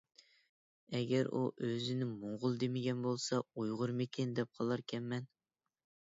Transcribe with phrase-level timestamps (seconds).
[0.99, 5.29] ئەگەر ئۇ ئۆزىنى موڭغۇل دېمىگەن بولسا، ئۇيغۇرمىكىن دەپ قالاركەنمەن.